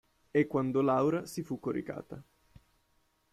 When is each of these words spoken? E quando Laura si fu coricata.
E 0.39 0.47
quando 0.47 0.81
Laura 0.81 1.27
si 1.27 1.43
fu 1.43 1.59
coricata. 1.59 2.23